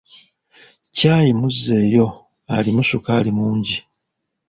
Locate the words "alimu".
2.55-2.81